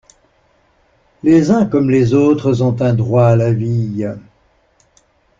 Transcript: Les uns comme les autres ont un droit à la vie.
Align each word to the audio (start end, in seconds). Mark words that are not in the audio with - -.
Les 1.21 1.51
uns 1.51 1.67
comme 1.67 1.91
les 1.91 2.15
autres 2.15 2.63
ont 2.63 2.75
un 2.81 2.93
droit 2.95 3.27
à 3.27 3.35
la 3.35 3.53
vie. 3.53 4.03